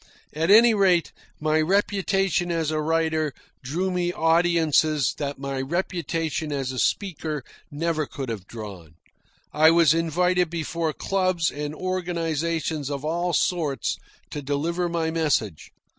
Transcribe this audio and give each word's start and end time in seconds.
At 0.33 0.49
any 0.49 0.73
rate, 0.73 1.11
my 1.39 1.61
reputation 1.61 2.51
as 2.51 2.71
a 2.71 2.81
writer 2.81 3.31
drew 3.63 3.91
me 3.91 4.11
audiences 4.11 5.13
that 5.19 5.37
my 5.37 5.61
reputation 5.61 6.51
as 6.51 6.71
a 6.71 6.79
speaker 6.79 7.43
never 7.69 8.07
could 8.07 8.27
have 8.27 8.47
drawn. 8.47 8.95
I 9.53 9.69
was 9.69 9.93
invited 9.93 10.49
before 10.49 10.91
clubs 10.91 11.51
and 11.51 11.75
organisations 11.75 12.89
of 12.89 13.05
all 13.05 13.31
sorts 13.31 13.97
to 14.31 14.41
deliver 14.41 14.89
my 14.89 15.11
message. 15.11 15.69